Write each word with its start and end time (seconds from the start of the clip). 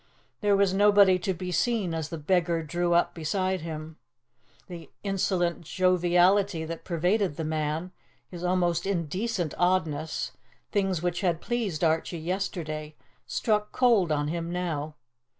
There 0.39 0.55
was 0.57 0.73
nobody 0.73 1.19
to 1.19 1.31
be 1.31 1.51
seen 1.51 1.93
as 1.93 2.09
the 2.09 2.17
beggar 2.17 2.63
drew 2.63 2.93
up 2.95 3.13
beside 3.13 3.61
him. 3.61 3.97
The 4.67 4.89
insolent 5.03 5.61
joviality 5.61 6.65
that 6.65 6.83
pervaded 6.83 7.35
the 7.35 7.43
man, 7.43 7.91
his 8.27 8.43
almost 8.43 8.87
indecent 8.87 9.53
oddness 9.59 10.31
things 10.71 11.03
which 11.03 11.21
had 11.21 11.39
pleased 11.39 11.83
Archie 11.83 12.17
yesterday 12.17 12.95
struck 13.27 13.71
cold 13.71 14.11
on 14.11 14.27
him 14.29 14.51
now. 14.51 14.95